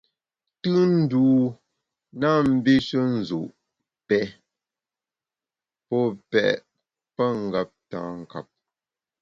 Tùnndû 0.61 1.23
na 2.19 2.29
mbishe 2.49 3.01
nzu’, 3.15 3.41
pè, 4.07 4.19
pô 5.87 5.99
pèt 6.31 6.59
pengeptankap. 7.15 8.47